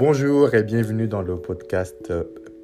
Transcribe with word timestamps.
Bonjour 0.00 0.54
et 0.54 0.62
bienvenue 0.62 1.08
dans 1.08 1.20
le 1.20 1.36
podcast 1.36 2.10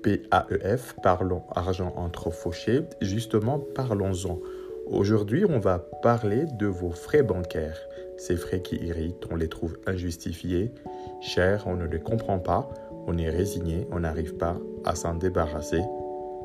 PAEF, 0.03 0.97
Parlons 1.03 1.43
argent 1.55 1.93
entre 1.95 2.31
fauchés. 2.31 2.81
Justement, 3.03 3.59
parlons-en. 3.59 4.39
Aujourd'hui, 4.87 5.45
on 5.47 5.59
va 5.59 5.79
parler 5.79 6.47
de 6.59 6.67
vos 6.67 6.93
frais 6.93 7.23
bancaires. 7.23 7.79
Ces 8.17 8.37
frais 8.37 8.63
qui 8.63 8.77
irritent, 8.77 9.27
on 9.31 9.37
les 9.37 9.51
trouve 9.51 9.77
injustifiés, 9.87 10.73
chers, 11.21 11.67
on 11.67 11.77
ne 11.77 11.85
les 11.85 12.01
comprend 12.01 12.39
pas, 12.39 12.71
on 13.07 13.19
est 13.19 13.29
résigné, 13.29 13.87
on 13.93 14.01
n'arrive 14.01 14.37
pas 14.37 14.57
à 14.87 14.95
s'en 14.95 15.13
débarrasser. 15.13 15.83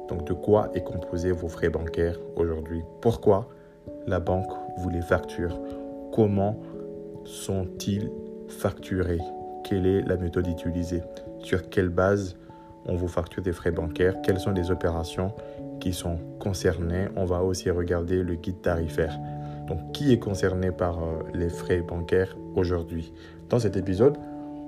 Donc 0.10 0.26
de 0.26 0.34
quoi 0.34 0.72
est 0.74 0.84
composé 0.84 1.32
vos 1.32 1.48
frais 1.48 1.70
bancaires 1.70 2.20
aujourd'hui? 2.36 2.82
Pourquoi 3.00 3.48
la 4.08 4.20
banque 4.20 4.52
vous 4.80 4.90
les 4.90 5.04
facture? 5.04 5.58
Comment 6.12 6.60
sont-ils 7.24 8.12
facturés? 8.50 9.22
Quelle 9.72 9.88
est 9.88 10.02
la 10.02 10.18
méthode 10.18 10.48
utilisée 10.48 11.02
Sur 11.40 11.70
quelle 11.70 11.88
base 11.88 12.36
on 12.86 12.96
vous 12.96 13.08
facture 13.08 13.42
des 13.42 13.54
frais 13.54 13.72
bancaires 13.72 14.22
Quelles 14.22 14.42
sont 14.42 14.52
les 14.52 14.70
opérations 14.70 15.32
qui 15.80 15.94
sont 15.94 16.18
concernées 16.42 17.08
On 17.16 17.24
va 17.24 17.42
aussi 17.42 17.70
regarder 17.70 18.22
le 18.22 18.36
guide 18.36 18.60
tarifaire. 18.62 19.18
Donc 19.70 19.94
qui 19.94 20.12
est 20.12 20.20
concerné 20.20 20.72
par 20.72 21.02
euh, 21.02 21.20
les 21.34 21.48
frais 21.48 21.80
bancaires 21.80 22.36
aujourd'hui? 22.54 23.14
Dans 23.48 23.60
cet 23.60 23.78
épisode, 23.78 24.18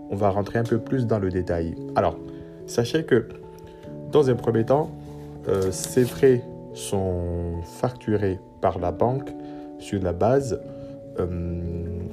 on 0.09 0.15
va 0.15 0.29
rentrer 0.29 0.57
un 0.57 0.63
peu 0.63 0.79
plus 0.79 1.05
dans 1.05 1.19
le 1.19 1.29
détail. 1.29 1.75
Alors, 1.97 2.17
sachez 2.65 3.03
que 3.03 3.27
dans 4.09 4.29
un 4.29 4.35
premier 4.35 4.63
temps, 4.63 4.89
euh, 5.49 5.69
ces 5.71 6.05
frais 6.05 6.45
sont 6.73 7.61
facturés 7.61 8.39
par 8.61 8.79
la 8.79 8.93
banque 8.93 9.29
sur 9.79 10.01
la 10.01 10.13
base 10.13 10.61
euh, 11.19 11.61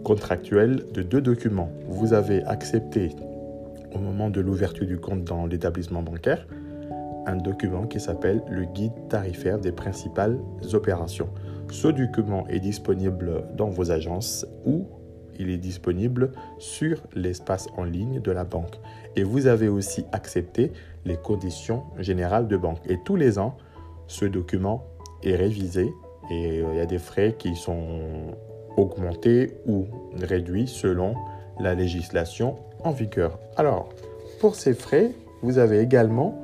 contractuelle 0.05 0.85
de 0.93 1.03
deux 1.03 1.21
documents. 1.21 1.70
Vous 1.87 2.12
avez 2.12 2.43
accepté 2.45 3.11
au 3.95 3.98
moment 3.98 4.31
de 4.31 4.41
l'ouverture 4.41 4.87
du 4.87 4.98
compte 4.98 5.25
dans 5.25 5.47
l'établissement 5.47 6.03
bancaire 6.03 6.47
un 7.27 7.37
document 7.37 7.87
qui 7.87 8.01
s'appelle 8.01 8.42
le 8.51 8.65
guide 8.65 8.92
tarifaire 9.09 9.59
des 9.59 9.73
principales 9.73 10.39
opérations. 10.73 11.29
Ce 11.70 11.89
document 11.89 12.47
est 12.48 12.61
disponible 12.61 13.45
dans 13.57 13.69
vos 13.69 13.91
agences 13.91 14.47
ou 14.65 14.87
il 15.39 15.51
est 15.51 15.59
disponible 15.59 16.33
sur 16.59 17.03
l'espace 17.14 17.69
en 17.77 17.85
ligne 17.85 18.20
de 18.20 18.31
la 18.31 18.45
banque. 18.45 18.79
Et 19.17 19.23
vous 19.23 19.47
avez 19.47 19.69
aussi 19.69 20.05
accepté 20.12 20.73
les 21.05 21.17
conditions 21.17 21.85
générales 21.98 22.48
de 22.48 22.57
banque. 22.57 22.81
Et 22.89 22.98
tous 23.05 23.17
les 23.17 23.39
ans, 23.39 23.57
ce 24.07 24.25
document 24.27 24.85
est 25.23 25.37
révisé 25.37 25.92
et 26.31 26.61
euh, 26.61 26.67
il 26.73 26.77
y 26.77 26.81
a 26.81 26.87
des 26.87 26.98
frais 26.98 27.35
qui 27.39 27.57
sont 27.57 28.37
augmentés 28.81 29.55
ou 29.67 29.86
réduits 30.20 30.67
selon 30.67 31.14
la 31.61 31.75
législation 31.75 32.56
en 32.83 32.92
vigueur. 32.92 33.39
Alors, 33.56 33.89
pour 34.41 34.55
ces 34.55 34.75
frais, 34.75 35.12
vous 35.42 35.59
avez 35.59 35.81
également 35.81 36.41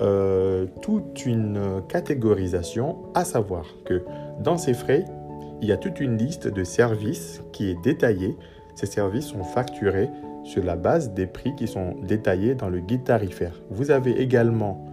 euh, 0.00 0.66
toute 0.82 1.24
une 1.24 1.82
catégorisation, 1.88 2.96
à 3.14 3.24
savoir 3.24 3.66
que 3.84 4.02
dans 4.42 4.56
ces 4.56 4.74
frais, 4.74 5.04
il 5.60 5.68
y 5.68 5.72
a 5.72 5.76
toute 5.76 6.00
une 6.00 6.16
liste 6.16 6.48
de 6.48 6.64
services 6.64 7.42
qui 7.52 7.70
est 7.70 7.80
détaillée. 7.82 8.36
Ces 8.74 8.86
services 8.86 9.26
sont 9.26 9.44
facturés 9.44 10.10
sur 10.42 10.64
la 10.64 10.76
base 10.76 11.12
des 11.12 11.26
prix 11.26 11.54
qui 11.54 11.66
sont 11.66 11.94
détaillés 12.02 12.54
dans 12.54 12.68
le 12.68 12.80
guide 12.80 13.04
tarifaire. 13.04 13.62
Vous 13.70 13.90
avez 13.90 14.20
également 14.20 14.84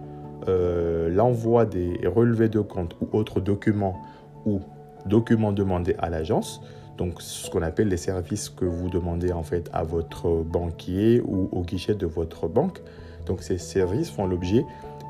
euh, 0.48 1.08
l'envoi 1.08 1.66
des 1.66 2.00
relevés 2.06 2.48
de 2.48 2.60
compte 2.60 2.96
ou 3.00 3.16
autres 3.16 3.40
documents 3.40 4.00
ou 4.46 4.60
documents 5.06 5.52
demandés 5.52 5.96
à 5.98 6.10
l'agence. 6.10 6.62
Donc, 6.98 7.22
ce 7.22 7.50
qu'on 7.50 7.62
appelle 7.62 7.88
les 7.88 7.96
services 7.96 8.48
que 8.48 8.64
vous 8.64 8.88
demandez 8.88 9.32
en 9.32 9.42
fait 9.42 9.68
à 9.72 9.82
votre 9.82 10.42
banquier 10.42 11.20
ou 11.20 11.48
au 11.52 11.62
guichet 11.62 11.94
de 11.94 12.06
votre 12.06 12.48
banque. 12.48 12.80
Donc, 13.26 13.42
ces 13.42 13.58
services 13.58 14.10
font 14.10 14.26
l'objet 14.26 14.64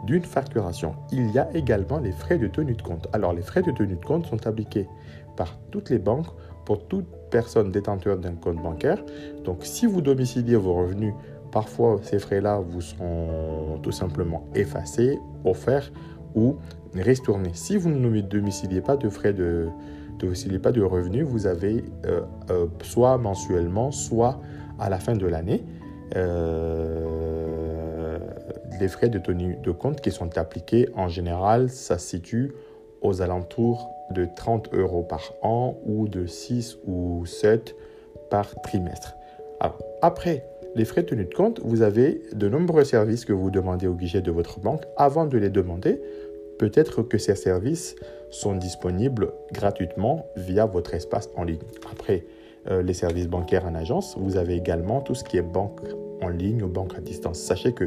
d'une 0.05 0.23
facturation. 0.23 0.95
Il 1.13 1.31
y 1.31 1.39
a 1.39 1.49
également 1.55 1.99
les 1.99 2.13
frais 2.13 2.39
de 2.39 2.47
tenue 2.47 2.75
de 2.75 2.83
compte. 2.83 3.09
Alors, 3.13 3.33
les 3.33 3.43
frais 3.43 3.63
de 3.63 3.71
tenue 3.71 3.97
de 3.97 4.05
compte 4.05 4.27
sont 4.27 4.47
appliqués 4.47 4.89
par 5.37 5.57
toutes 5.71 5.91
les 5.91 5.99
banques 5.99 6.27
pour 6.65 6.87
toute 6.87 7.07
personne 7.31 7.71
détenteur 7.71 8.19
d'un 8.19 8.35
compte 8.35 8.63
bancaire. 8.63 9.03
Donc, 9.45 9.59
si 9.63 9.87
vous 9.87 10.01
domiciliez 10.01 10.57
vos 10.57 10.75
revenus, 10.75 11.15
parfois 11.51 12.01
ces 12.03 12.19
frais-là 12.19 12.61
vous 12.61 12.81
seront 12.81 13.79
tout 13.83 13.93
simplement 13.93 14.45
effacés, 14.55 15.19
offerts 15.45 15.93
ou 16.35 16.57
ristournés. 16.95 17.53
Si 17.55 17.77
vous 17.77 17.91
ne 17.91 18.21
domiciliez 18.21 18.81
pas 18.81 18.97
de 18.97 19.09
frais 19.09 19.33
de, 19.33 19.69
domiciliez 20.23 20.59
pas 20.59 20.73
de 20.73 20.83
revenus, 20.83 21.25
vous 21.25 21.47
avez 21.47 21.85
euh, 22.07 22.21
euh, 22.51 22.67
soit 22.83 23.19
mensuellement, 23.19 23.91
soit 23.91 24.41
à 24.79 24.89
la 24.89 24.99
fin 24.99 25.15
de 25.15 25.27
l'année, 25.27 25.65
euh, 26.17 28.19
les 28.81 28.89
frais 28.89 29.09
de 29.09 29.19
tenue 29.19 29.59
de 29.63 29.71
compte 29.71 30.01
qui 30.01 30.11
sont 30.11 30.39
appliqués 30.39 30.89
en 30.95 31.09
général, 31.09 31.69
ça 31.69 31.99
se 31.99 32.09
situe 32.09 32.53
aux 33.03 33.21
alentours 33.21 33.91
de 34.11 34.27
30 34.37 34.73
euros 34.75 35.03
par 35.03 35.33
an 35.43 35.77
ou 35.85 36.09
de 36.09 36.27
6 36.27 36.79
ou 36.87 37.27
7 37.27 37.75
par 38.31 38.55
trimestre. 38.63 39.15
Après 40.03 40.45
les 40.75 40.85
frais 40.85 41.03
de 41.03 41.09
tenue 41.09 41.25
de 41.25 41.35
compte, 41.35 41.61
vous 41.65 41.83
avez 41.83 42.23
de 42.33 42.49
nombreux 42.49 42.85
services 42.85 43.25
que 43.25 43.33
vous 43.33 43.51
demandez 43.51 43.87
au 43.87 43.95
guichet 43.95 44.23
de 44.23 44.31
votre 44.31 44.61
banque. 44.61 44.83
Avant 44.97 45.27
de 45.27 45.37
les 45.37 45.51
demander, 45.51 46.01
peut-être 46.59 47.03
que 47.03 47.19
ces 47.19 47.35
services 47.35 47.97
sont 48.33 48.57
disponibles 48.57 49.33
gratuitement 49.53 50.27
via 50.37 50.67
votre 50.67 50.95
espace 50.95 51.31
en 51.37 51.45
ligne. 51.45 51.61
Après 51.93 52.25
euh, 52.69 52.83
les 52.83 52.95
services 52.95 53.29
bancaires 53.29 53.67
en 53.67 53.75
agence, 53.75 54.17
vous 54.19 54.37
avez 54.37 54.57
également 54.57 55.01
tout 55.01 55.15
ce 55.15 55.23
qui 55.23 55.37
est 55.37 55.43
banque 55.43 55.81
en 56.21 56.29
ligne 56.29 56.63
ou 56.63 56.69
banque 56.69 56.95
à 56.97 57.01
distance. 57.01 57.39
Sachez 57.39 57.73
que 57.73 57.85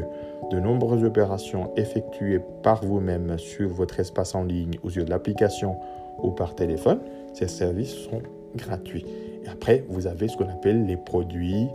de 0.50 0.60
nombreuses 0.60 1.04
opérations 1.04 1.72
effectuées 1.76 2.40
par 2.62 2.84
vous-même 2.84 3.38
sur 3.38 3.68
votre 3.68 3.98
espace 4.00 4.34
en 4.34 4.44
ligne 4.44 4.78
ou 4.82 4.90
sur 4.90 5.04
l'application 5.06 5.76
ou 6.22 6.30
par 6.30 6.54
téléphone, 6.54 7.00
ces 7.34 7.48
services 7.48 7.94
sont 7.94 8.22
gratuits. 8.54 9.04
Et 9.44 9.48
après, 9.48 9.84
vous 9.88 10.06
avez 10.06 10.28
ce 10.28 10.36
qu'on 10.36 10.48
appelle 10.48 10.86
les 10.86 10.96
produits 10.96 11.66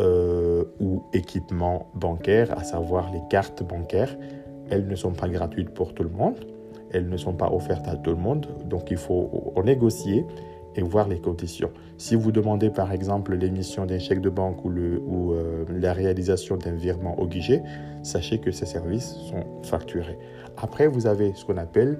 euh, 0.00 0.64
ou 0.80 1.04
équipements 1.12 1.86
bancaires, 1.94 2.56
à 2.58 2.64
savoir 2.64 3.12
les 3.12 3.20
cartes 3.30 3.62
bancaires. 3.62 4.16
Elles 4.70 4.86
ne 4.88 4.96
sont 4.96 5.12
pas 5.12 5.28
gratuites 5.28 5.70
pour 5.70 5.94
tout 5.94 6.02
le 6.02 6.08
monde, 6.08 6.46
elles 6.94 7.08
ne 7.08 7.16
sont 7.16 7.34
pas 7.34 7.50
offertes 7.52 7.88
à 7.88 7.96
tout 7.96 8.10
le 8.10 8.16
monde, 8.16 8.46
donc 8.66 8.90
il 8.90 8.96
faut 8.96 9.52
négocier 9.64 10.24
et 10.76 10.82
voir 10.82 11.08
les 11.08 11.18
conditions. 11.18 11.70
Si 11.98 12.14
vous 12.14 12.32
demandez 12.32 12.70
par 12.70 12.92
exemple 12.92 13.34
l'émission 13.34 13.86
d'un 13.86 13.98
chèque 13.98 14.20
de 14.20 14.30
banque 14.30 14.64
ou, 14.64 14.70
euh, 15.32 15.64
la 15.68 15.92
réalisation 15.92 16.56
d'un 16.56 16.72
virement 16.72 17.18
au 17.20 17.26
guichet, 17.26 17.62
sachez 18.02 18.38
que 18.38 18.50
ces 18.50 18.66
services 18.66 19.14
sont 19.30 19.44
facturés. 19.62 20.18
Après, 20.56 20.86
vous 20.86 21.06
avez 21.06 21.32
ce 21.34 21.44
qu'on 21.44 21.56
appelle 21.56 21.98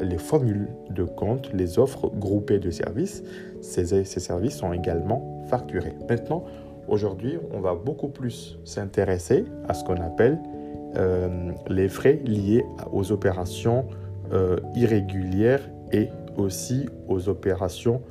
les 0.00 0.18
formules 0.18 0.68
de 0.90 1.04
compte, 1.04 1.52
les 1.52 1.78
offres 1.78 2.10
groupées 2.14 2.58
de 2.58 2.70
services. 2.70 3.22
Ces, 3.60 4.04
ces 4.04 4.20
services 4.20 4.56
sont 4.56 4.72
également 4.72 5.44
facturés. 5.48 5.94
Maintenant, 6.08 6.44
aujourd'hui, 6.88 7.38
on 7.52 7.60
va 7.60 7.74
beaucoup 7.74 8.08
plus 8.08 8.58
s'intéresser 8.64 9.44
à 9.68 9.74
ce 9.74 9.84
qu'on 9.84 10.00
appelle 10.02 10.38
euh, 10.96 11.52
les 11.68 11.88
frais 11.88 12.20
liés 12.24 12.64
aux 12.92 13.12
opérations 13.12 13.84
euh, 14.32 14.58
irrégulières 14.74 15.60
et 15.92 16.08
aussi 16.36 16.88
aux 17.08 17.28
opérations 17.28 18.02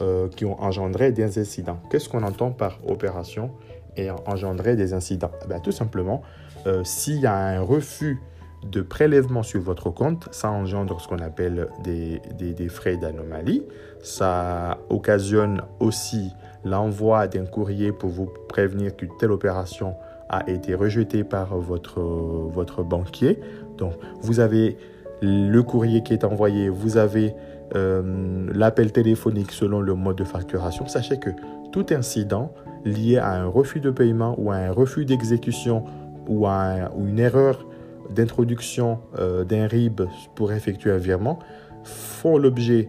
euh, 0.00 0.28
qui 0.28 0.44
ont 0.44 0.60
engendré 0.62 1.12
des 1.12 1.38
incidents. 1.38 1.78
Qu'est-ce 1.90 2.08
qu'on 2.08 2.22
entend 2.22 2.50
par 2.50 2.78
opération 2.88 3.50
et 3.96 4.10
engendrer 4.26 4.76
des 4.76 4.94
incidents? 4.94 5.30
Eh 5.44 5.60
Tout 5.62 5.72
simplement, 5.72 6.22
euh, 6.66 6.82
s'il 6.84 7.20
y 7.20 7.26
a 7.26 7.34
un 7.34 7.60
refus 7.60 8.18
de 8.64 8.80
prélèvement 8.80 9.42
sur 9.42 9.60
votre 9.60 9.90
compte, 9.90 10.28
ça 10.32 10.50
engendre 10.50 11.00
ce 11.00 11.08
qu'on 11.08 11.18
appelle 11.18 11.68
des, 11.82 12.20
des, 12.38 12.68
frais 12.68 12.96
d'anomalie. 12.96 13.62
Ça 14.02 14.78
occasionne 14.90 15.62
aussi 15.80 16.32
l'envoi 16.64 17.26
d'un 17.26 17.46
courrier 17.46 17.92
pour 17.92 18.10
vous 18.10 18.28
prévenir 18.48 18.96
qu'une 18.96 19.16
telle 19.18 19.32
opération 19.32 19.94
a 20.28 20.48
été 20.48 20.74
rejetée 20.74 21.24
par 21.24 21.56
votre, 21.56 22.00
votre 22.00 22.82
banquier. 22.82 23.40
Donc, 23.78 23.94
vous 24.20 24.40
avez 24.40 24.76
le 25.22 25.60
courrier 25.62 26.02
qui 26.02 26.12
est 26.12 26.24
envoyé, 26.24 26.68
vous 26.68 26.96
avez 26.96 27.34
euh, 27.76 28.46
l'appel 28.52 28.92
téléphonique 28.92 29.52
selon 29.52 29.80
le 29.80 29.94
mode 29.94 30.16
de 30.16 30.24
facturation, 30.24 30.86
sachez 30.86 31.18
que 31.18 31.30
tout 31.72 31.86
incident 31.90 32.52
lié 32.84 33.18
à 33.18 33.32
un 33.32 33.46
refus 33.46 33.80
de 33.80 33.90
paiement 33.90 34.34
ou 34.38 34.50
à 34.50 34.56
un 34.56 34.72
refus 34.72 35.04
d'exécution 35.04 35.84
ou 36.26 36.46
à 36.46 36.90
une 36.98 37.18
erreur 37.18 37.66
d'introduction 38.10 38.98
euh, 39.18 39.44
d'un 39.44 39.66
RIB 39.66 40.02
pour 40.34 40.52
effectuer 40.52 40.90
un 40.90 40.98
virement 40.98 41.38
font 41.84 42.38
l'objet 42.38 42.88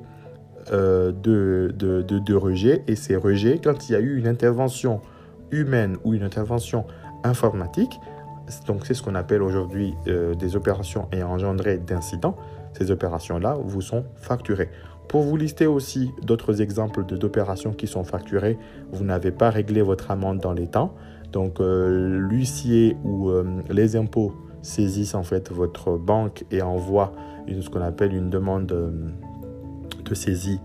euh, 0.72 1.12
de, 1.12 2.34
rejets. 2.34 2.84
Et 2.88 2.96
ces 2.96 3.16
rejets, 3.16 3.60
quand 3.64 3.90
il 3.90 3.94
y 3.94 3.96
a 3.96 4.00
eu 4.00 4.18
une 4.18 4.28
intervention 4.28 5.02
humaine 5.52 5.98
ou 6.04 6.14
une 6.14 6.24
intervention 6.24 6.86
informatique, 7.24 8.00
donc 8.68 8.86
c'est 8.86 8.94
ce 8.94 9.02
qu'on 9.04 9.16
appelle 9.16 9.42
aujourd'hui 9.42 9.94
des 10.06 10.56
opérations 10.56 11.08
ayant 11.12 11.30
engendré 11.30 11.78
d'incidents, 11.78 12.36
ces 12.74 12.92
opérations-là 12.92 13.58
vous 13.64 13.82
sont 13.82 14.06
facturées. 14.16 14.70
Pour 15.08 15.24
vous 15.24 15.36
lister 15.36 15.68
aussi 15.68 16.12
d'autres 16.24 16.62
exemples 16.62 17.04
d'opérations 17.04 17.74
qui 17.74 17.88
sont 17.88 18.04
facturées, 18.04 18.58
vous 18.92 19.04
n'avez 19.04 19.32
pas 19.32 19.50
réglé 19.50 19.82
votre 19.82 20.10
amende 20.12 20.40
dans 20.40 20.54
les 20.54 20.68
temps. 20.68 20.96
Donc 21.32 21.60
l'huissier 21.60 22.96
ou 23.04 23.30
les 23.70 23.96
impôts 23.96 24.34
saisissent 24.62 25.16
en 25.16 25.24
fait 25.24 25.52
votre 25.52 25.98
banque 25.98 26.46
et 26.52 26.62
envoient 26.62 27.14
ce 27.48 27.70
qu'on 27.70 27.82
appelle 27.82 28.14
une 28.14 28.30
demande 28.30 28.68
de 28.68 30.14
saisie 30.14 30.60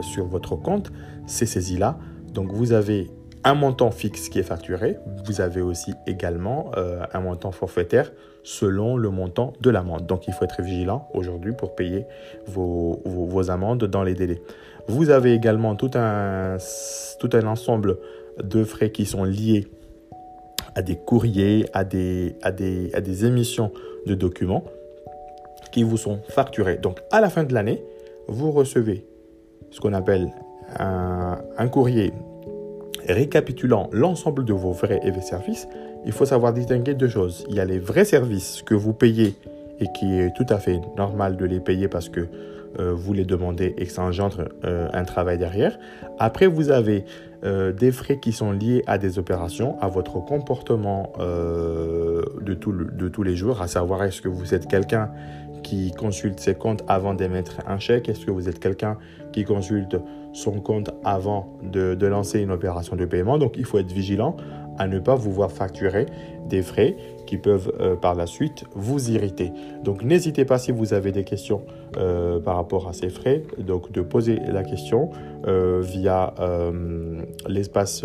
sur 0.00 0.26
votre 0.26 0.56
compte. 0.56 0.92
Ces 1.26 1.46
saisies-là, 1.46 1.98
donc 2.32 2.52
vous 2.52 2.72
avez 2.72 3.10
un 3.44 3.54
montant 3.54 3.90
fixe 3.90 4.28
qui 4.28 4.38
est 4.38 4.44
facturé. 4.44 4.98
Vous 5.24 5.40
avez 5.40 5.60
aussi 5.60 5.94
également 6.06 6.70
euh, 6.76 7.04
un 7.12 7.20
montant 7.20 7.52
forfaitaire 7.52 8.12
selon 8.44 8.96
le 8.96 9.10
montant 9.10 9.52
de 9.60 9.70
l'amende. 9.70 10.06
Donc 10.06 10.26
il 10.26 10.34
faut 10.34 10.44
être 10.44 10.62
vigilant 10.62 11.08
aujourd'hui 11.14 11.52
pour 11.52 11.74
payer 11.74 12.06
vos, 12.46 13.50
amendes 13.50 13.84
dans 13.84 14.02
les 14.02 14.14
délais. 14.14 14.42
Vous 14.88 15.10
avez 15.10 15.32
également 15.32 15.74
tout 15.76 15.90
un, 15.94 16.56
tout 17.20 17.30
un 17.32 17.46
ensemble 17.46 17.98
de 18.42 18.64
frais 18.64 18.90
qui 18.90 19.06
sont 19.06 19.24
liés 19.24 19.68
à 20.74 20.82
des 20.82 20.96
courriers, 20.96 21.66
à 21.72 21.84
des 21.84 23.24
émissions 23.24 23.72
de 24.06 24.14
documents 24.14 24.64
qui 25.70 25.82
vous 25.82 25.96
sont 25.96 26.20
facturés. 26.28 26.76
Donc 26.76 27.00
à 27.10 27.20
la 27.20 27.30
fin 27.30 27.44
de 27.44 27.54
l'année, 27.54 27.82
vous 28.28 28.50
recevez 28.50 29.06
ce 29.70 29.80
qu'on 29.80 29.94
appelle 29.94 30.30
un, 30.78 31.38
un 31.56 31.68
courrier 31.68 32.12
récapitulant 33.08 33.88
l'ensemble 33.92 34.44
de 34.44 34.52
vos 34.52 34.72
vrais 34.72 35.00
et 35.02 35.10
vrais 35.10 35.22
services, 35.22 35.68
il 36.04 36.12
faut 36.12 36.26
savoir 36.26 36.52
distinguer 36.52 36.94
deux 36.94 37.08
choses. 37.08 37.44
Il 37.48 37.54
y 37.54 37.60
a 37.60 37.64
les 37.64 37.78
vrais 37.78 38.04
services 38.04 38.62
que 38.62 38.74
vous 38.74 38.92
payez 38.92 39.34
et 39.80 39.86
qui 39.98 40.18
est 40.18 40.34
tout 40.34 40.46
à 40.48 40.58
fait 40.58 40.80
normal 40.96 41.36
de 41.36 41.44
les 41.44 41.60
payer 41.60 41.88
parce 41.88 42.08
que 42.08 42.26
euh, 42.78 42.92
vous 42.94 43.12
les 43.12 43.24
demandez 43.24 43.74
et 43.76 43.86
que 43.86 43.92
ça 43.92 44.02
engendre 44.02 44.48
euh, 44.64 44.88
un 44.92 45.04
travail 45.04 45.38
derrière. 45.38 45.78
Après, 46.18 46.46
vous 46.46 46.70
avez 46.70 47.04
euh, 47.44 47.72
des 47.72 47.92
frais 47.92 48.18
qui 48.18 48.32
sont 48.32 48.52
liés 48.52 48.82
à 48.86 48.98
des 48.98 49.18
opérations, 49.18 49.76
à 49.80 49.88
votre 49.88 50.24
comportement 50.24 51.12
de, 51.18 52.54
tout, 52.54 52.72
de 52.72 53.08
tous 53.08 53.22
les 53.22 53.36
jours, 53.36 53.62
à 53.62 53.68
savoir 53.68 54.02
est-ce 54.04 54.22
que 54.22 54.28
vous 54.28 54.54
êtes 54.54 54.66
quelqu'un 54.66 55.10
qui 55.62 55.92
consulte 55.92 56.40
ses 56.40 56.54
comptes 56.54 56.82
avant 56.88 57.14
d'émettre 57.14 57.58
un 57.66 57.78
chèque? 57.78 58.08
Est-ce 58.08 58.26
que 58.26 58.30
vous 58.30 58.48
êtes 58.48 58.58
quelqu'un 58.58 58.98
qui 59.32 59.44
consulte 59.44 59.96
son 60.32 60.60
compte 60.60 60.90
avant 61.04 61.52
de, 61.62 62.06
lancer 62.06 62.40
une 62.40 62.50
opération 62.50 62.96
de 62.96 63.04
paiement? 63.04 63.38
Donc 63.38 63.54
il 63.56 63.64
faut 63.64 63.78
être 63.78 63.92
vigilant 63.92 64.36
à 64.78 64.88
ne 64.88 64.98
pas 64.98 65.14
vous 65.14 65.30
voir 65.30 65.52
facturer 65.52 66.06
des 66.48 66.62
frais 66.62 66.96
qui 67.26 67.36
peuvent 67.36 67.72
euh, 67.80 67.94
par 67.94 68.14
la 68.14 68.26
suite 68.26 68.64
vous 68.74 69.10
irriter. 69.10 69.52
Donc 69.84 70.02
n'hésitez 70.02 70.44
pas 70.44 70.58
si 70.58 70.72
vous 70.72 70.92
avez 70.94 71.12
des 71.12 71.24
questions 71.24 71.62
euh, 71.96 72.40
par 72.40 72.56
rapport 72.56 72.88
à 72.88 72.92
ces 72.92 73.10
frais, 73.10 73.42
donc 73.58 73.92
de 73.92 74.02
poser 74.02 74.38
la 74.48 74.64
question. 74.64 75.10
euh, 75.10 75.31
via 75.44 76.34
l'espace 77.48 78.04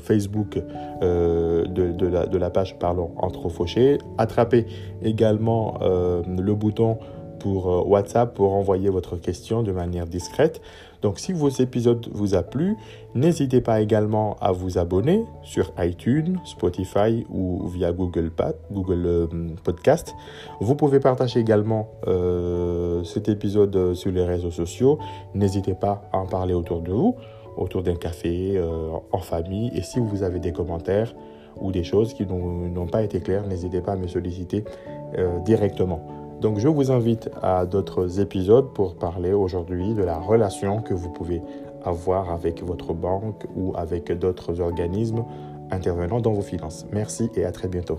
Facebook 0.00 0.62
de, 1.00 2.06
la, 2.06 2.26
la, 2.26 2.50
page 2.50 2.78
Parlons 2.78 3.12
entre 3.16 3.48
fauchés. 3.48 3.98
Attrapez 4.18 4.66
également 5.02 5.78
le 5.80 6.54
bouton 6.54 6.98
pour 7.38 7.88
WhatsApp 7.88 8.34
pour 8.34 8.54
envoyer 8.54 8.88
votre 8.88 9.16
question 9.16 9.62
de 9.62 9.72
manière 9.72 10.06
discrète. 10.06 10.60
Donc 11.02 11.18
si 11.18 11.32
vos 11.32 11.48
épisodes 11.48 12.06
vous 12.12 12.34
a 12.34 12.42
plu, 12.42 12.76
n'hésitez 13.14 13.60
pas 13.60 13.80
également 13.80 14.36
à 14.40 14.52
vous 14.52 14.78
abonner 14.78 15.24
sur 15.42 15.72
iTunes, 15.78 16.38
Spotify 16.44 17.26
ou 17.30 17.66
via 17.68 17.92
Google, 17.92 18.30
Google 18.70 19.06
euh, 19.06 19.26
Podcast. 19.64 20.14
Vous 20.60 20.74
pouvez 20.74 21.00
partager 21.00 21.40
également 21.40 21.88
euh, 22.06 23.04
cet 23.04 23.28
épisode 23.28 23.94
sur 23.94 24.10
les 24.10 24.24
réseaux 24.24 24.50
sociaux. 24.50 24.98
N'hésitez 25.34 25.74
pas 25.74 26.02
à 26.12 26.18
en 26.18 26.26
parler 26.26 26.54
autour 26.54 26.80
de 26.80 26.92
vous, 26.92 27.16
autour 27.56 27.82
d'un 27.82 27.96
café, 27.96 28.56
euh, 28.56 28.90
en 29.12 29.18
famille. 29.18 29.70
Et 29.74 29.82
si 29.82 30.00
vous 30.00 30.22
avez 30.22 30.40
des 30.40 30.52
commentaires 30.52 31.14
ou 31.60 31.72
des 31.72 31.84
choses 31.84 32.12
qui 32.12 32.26
n'ont 32.26 32.86
pas 32.86 33.02
été 33.02 33.20
claires, 33.20 33.46
n'hésitez 33.46 33.80
pas 33.80 33.92
à 33.92 33.96
me 33.96 34.08
solliciter 34.08 34.64
directement. 35.46 36.25
Donc 36.40 36.58
je 36.58 36.68
vous 36.68 36.90
invite 36.90 37.30
à 37.42 37.64
d'autres 37.64 38.20
épisodes 38.20 38.72
pour 38.74 38.96
parler 38.96 39.32
aujourd'hui 39.32 39.94
de 39.94 40.02
la 40.02 40.18
relation 40.18 40.82
que 40.82 40.92
vous 40.92 41.10
pouvez 41.10 41.40
avoir 41.84 42.30
avec 42.30 42.62
votre 42.62 42.92
banque 42.92 43.46
ou 43.56 43.72
avec 43.76 44.12
d'autres 44.12 44.60
organismes 44.60 45.24
intervenant 45.70 46.20
dans 46.20 46.32
vos 46.32 46.42
finances. 46.42 46.86
Merci 46.92 47.30
et 47.36 47.44
à 47.44 47.52
très 47.52 47.68
bientôt. 47.68 47.98